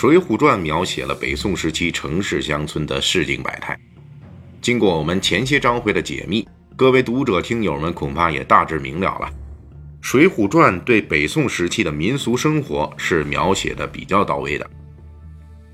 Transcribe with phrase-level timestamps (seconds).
[0.00, 3.78] 水浒传》描写了北宋时期城市乡村的市井百态。
[4.62, 9.26] 经过我们前些章回的解密，各位读者听友们恐怕也大致明了了，
[10.00, 14.66] 《水浒传》对北宋时期的民俗生活是描写的比较到位的。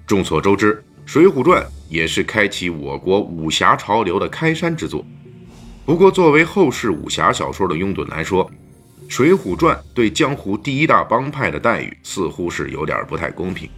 [0.08, 0.74] 众所周知，
[1.06, 5.06] 《水浒传》也是开启我国武侠潮流的开山之作。
[5.84, 8.44] 不过，作为后世武侠小说的拥趸来说，
[9.08, 13.70] 《水浒传》对江湖第一大帮派的待遇似乎是有点不太公平。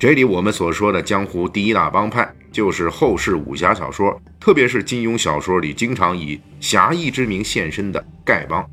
[0.00, 8.66] 这里我们所说的江湖第一大帮派，就是后世武侠小说，特别是金庸小说里经常以侠义之名现身的丐帮，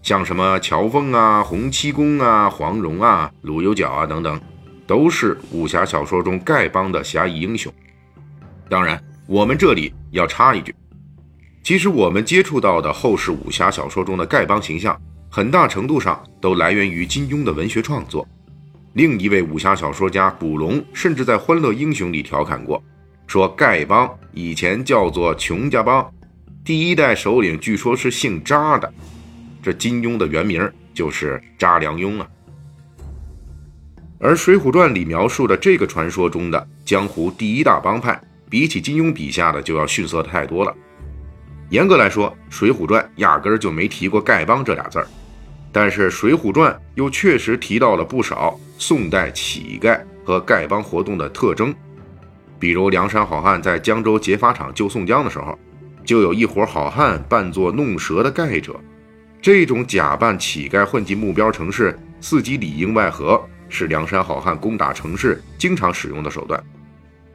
[0.00, 4.40] 像什么乔峰啊、洪七公啊、黄蓉啊、鲁有脚啊等等，
[4.86, 7.70] 都是武侠小说中丐帮的侠义英雄。
[8.66, 10.74] 当然，我们这里要插一句。
[11.62, 14.98] 其实我们接触到的后世武侠小说中的丐帮形象，
[15.30, 18.26] 很大程度上都来源于金庸的文学创作。
[18.94, 22.82] 另一位武侠小说家古龙甚至在《欢乐英雄》里调侃过，
[23.26, 26.12] 说丐帮以前叫做穷家帮，
[26.64, 28.92] 第一代首领据说是姓扎的。
[29.62, 32.26] 这金庸的原名就是查良镛啊。
[34.18, 40.74] 而《水浒传》里描述的这个传说中的江湖第一大帮派，比起金庸笔下的就要逊色太多了。
[41.68, 45.06] 严格来说，《水浒传》压根儿就没提过丐帮这俩字儿，
[45.72, 51.74] 但是《水浒传》又确实提到了不少宋代乞丐和丐帮活动的特征。
[52.58, 55.58] 比如梁山好汉在江州劫法场救宋江的时候，
[56.04, 58.78] 就有一伙好汉扮作弄蛇的丐者。
[59.40, 66.62] 这种假扮乞丐混进目标城市，伺机里应外合，是梁山好汉攻打城市经常使用的手段。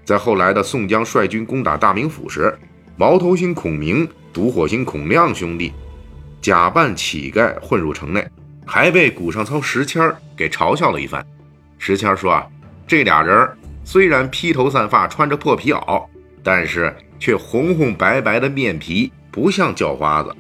[0.04, 2.56] 在后来的宋江率军攻打大名府时，
[2.98, 4.08] 毛头星孔明。
[4.36, 5.72] 独火星孔亮兄弟
[6.46, 8.24] 假扮乞丐混入城内，
[8.68, 11.26] 还被古上操石谦给嘲笑了一番。
[11.80, 12.46] 石谦说：“啊，
[12.86, 13.50] 这俩人
[13.84, 16.06] 虽然披头散发，穿着破皮袄，
[16.44, 20.32] 但是却红红白白的面皮，不像叫花子。”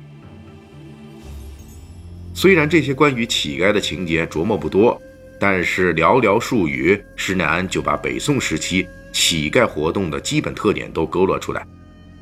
[2.35, 5.01] 虽然这些关于乞丐的情节琢磨不多，
[5.39, 11.65] 但是寥寥数语，施耐庵就把北宋时期乞丐活动的基本特点都勾勒出来。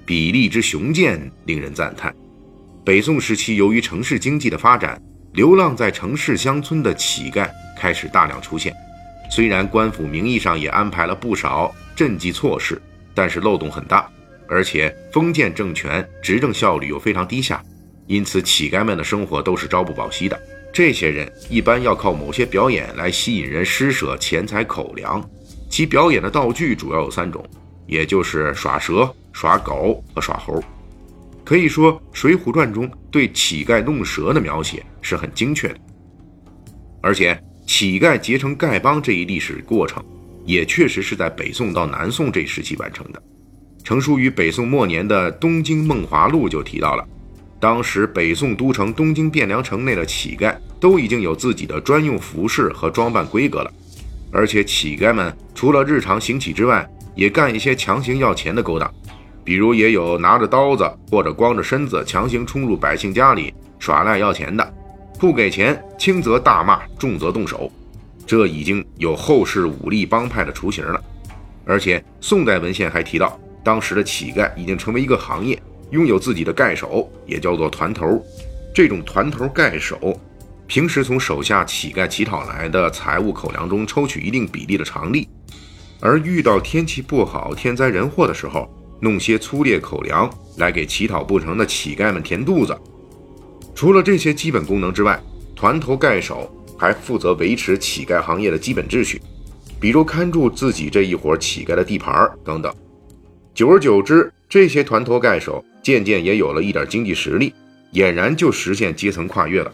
[0.06, 2.16] 比例之雄健，令人赞叹。
[2.86, 5.02] 北宋时期，由于城市经济的发展，
[5.32, 8.76] 流浪在城市乡村的乞丐开始大量出现。
[9.32, 12.82] 虽然官府名义上也安排了不少赈济措施，
[13.16, 14.06] 但是漏洞很大，
[14.50, 17.64] 而且封建政权执政效率又非常低下，
[18.06, 20.38] 因此乞丐们的生活都是朝不保夕的。
[20.74, 25.24] 这些人一般要靠某些表演来吸引人施舍钱财口粮，
[25.70, 27.46] 其表演的道具主要有三种，
[27.88, 29.10] 也就是耍蛇。
[29.36, 30.64] 耍狗和耍猴，
[31.44, 35.76] 可以说《水浒传》中对乞丐弄蛇的描写是很精确的。
[37.02, 37.38] 而且，
[37.68, 40.04] 乞丐结成丐帮这一历史过程，
[40.46, 43.22] 也确实是在北宋到南宋这时期完成的。
[43.84, 47.06] 成书于北宋末年的《东京梦华录》就提到了，
[47.60, 53.72] 当时北宋都城东京汴梁城内的乞丐都已经有自己的专用服饰和装扮规格了，
[54.32, 58.90] 而且乞丐们除了日常行乞之外，也干一些强行要钱的勾当。
[59.44, 64.74] 比如也有拿着刀子或者光着身子强行冲入百姓家里耍赖要钱的，
[65.20, 67.72] 不给钱轻则大骂，重则动手，
[68.26, 71.02] 这已经有后世武力帮派的雏形了。
[71.66, 75.62] 而且宋代文献还提到，当时的乞丐已经成为一个行业，
[75.92, 78.22] 拥有自己的丐手，也叫做团头。
[78.74, 80.20] 这种团头丐手，
[80.68, 85.28] 平时从手下乞丐乞讨来的财物口粮中抽取一定比例的常例，
[86.00, 88.70] 而遇到天气不好、天灾人祸的时候。
[89.04, 92.74] 弄些粗劣口粮来给乞讨不成的乞丐们填肚子。
[93.76, 95.22] 除了这些基本功能之外，
[95.54, 99.22] 团头丐手还负责维持乞丐行业的基本秩序，
[99.78, 102.74] 比如看住自己这一伙乞丐的地盘等等。
[103.54, 107.54] 久而久之，这些团头丐手渐渐也有了一点经济实力，
[107.94, 109.72] 俨然就实现阶层跨越了。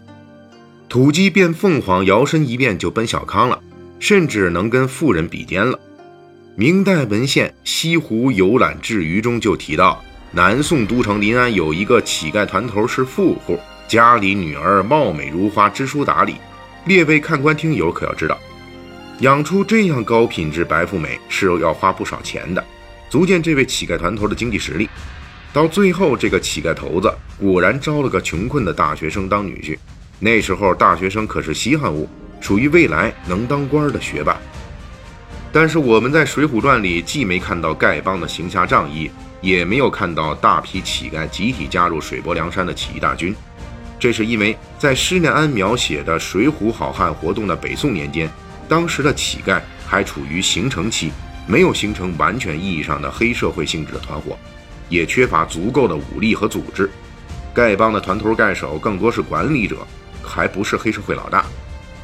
[0.88, 3.62] 土鸡变凤凰，摇身一变就奔小康了，
[4.00, 5.78] 甚至能跟富人比肩了。
[6.60, 13.58] 明代文献《西湖游览志余》中就提到，南宋都城临安有一个乞丐团头是富户，
[13.88, 16.34] 家里女儿貌美如花，知书达理。
[16.84, 18.38] 列位看官听友可要知道，
[19.20, 22.62] 养出这样高品质白富美是要花不少钱的，
[23.08, 24.86] 足见这位乞丐团头的经济实力。
[25.54, 27.10] 到最后，这个乞丐头子
[27.40, 29.78] 果然招了个穷困的大学生当女婿。
[30.18, 32.06] 那时候大学生可是稀罕物，
[32.38, 34.38] 属于未来能当官的学霸。
[35.52, 39.10] 但是我们在《水浒传》里既没看到丐帮的行侠仗义，
[39.40, 43.34] 也没有看到大批乞丐集体加入水泊梁山的起义大军。
[43.98, 48.30] 这是因为在施耐庵描写的水浒好汉活动的北宋年间，
[48.68, 51.10] 当时的乞丐还处于形成期，
[51.46, 54.38] 没有形成完全意义上的黑社会性质的团伙。
[54.88, 56.90] 也缺乏足够的武力和组织，
[57.54, 59.86] 丐帮的团头丐首更多是管理者，
[60.22, 61.39] 还不是黑社会老大。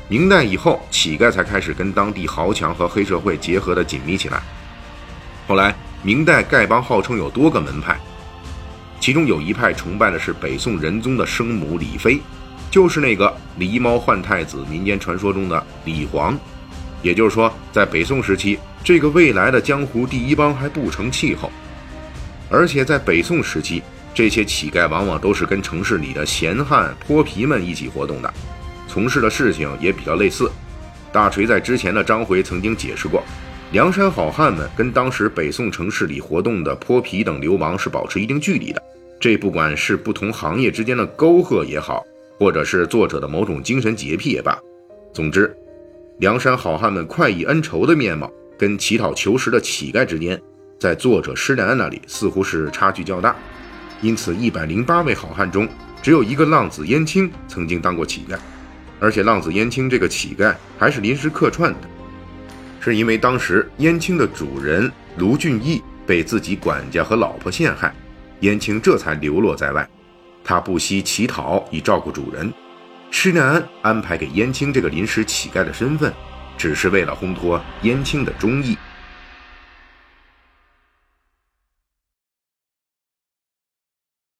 [0.08, 4.40] 明代以后，乞丐才开始跟当地豪强和黑社会结合的紧密起来。
[5.48, 7.98] 后来，明代丐帮号称有多个门派，
[9.00, 12.20] 其中有一派崇拜的是北宋仁宗的生母李妃，
[12.70, 16.38] 就是那个狸猫换太子民间传说中的李黄。
[17.02, 21.50] 也就是说，在北宋时期，这个未来的江湖第一帮还不成气候。
[22.48, 23.82] 而且在北宋时期，
[24.14, 28.32] 这些乞丐往往都是跟城市里的闲汉泼皮们一起活动的，
[28.96, 30.50] 从事的事情也比较类似。
[31.12, 33.22] 大锤在之前的章回曾经解释过，
[33.70, 38.82] 梁山好汉们跟当时北宋城市里活动的泼皮等流氓是保持一定距离的。
[39.20, 42.02] 这不管是不同行业之间的沟壑也好，
[42.38, 44.58] 或者是作者的某种精神洁癖也罢，
[45.12, 45.54] 总之，
[46.18, 50.40] 梁山好汉们快意恩仇的面貌跟乞讨求食的乞丐之间。
[50.80, 53.36] 在作者施耐庵那里似乎是差距较大，
[54.00, 55.68] 因此一百零八位好汉中，
[56.02, 58.38] 只有一个浪子燕青曾经当过乞丐，
[58.98, 61.88] 而且浪子燕青这个乞丐还是临时客串的，
[62.80, 67.94] 是因为当时燕青的主人卢俊义被自己管家和老婆陷害，
[68.40, 69.88] 燕青这才流落在外，
[70.42, 72.52] 他不惜乞讨以照顾主人，
[73.10, 76.12] 施耐庵安排给燕青这个临时乞丐的身份，
[76.56, 78.76] 只是为了烘托燕青的忠义。